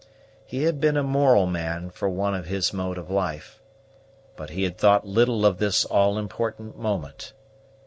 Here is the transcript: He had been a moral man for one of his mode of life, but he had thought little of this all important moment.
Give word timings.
He 0.47 0.63
had 0.63 0.79
been 0.81 0.97
a 0.97 1.03
moral 1.03 1.45
man 1.45 1.91
for 1.91 2.09
one 2.09 2.33
of 2.33 2.47
his 2.47 2.73
mode 2.73 2.97
of 2.97 3.11
life, 3.11 3.61
but 4.35 4.49
he 4.49 4.63
had 4.63 4.75
thought 4.79 5.05
little 5.05 5.45
of 5.45 5.59
this 5.59 5.85
all 5.85 6.17
important 6.17 6.75
moment. 6.75 7.33